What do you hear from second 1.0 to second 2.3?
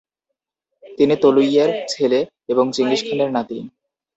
তোলুইয়ের ছেলে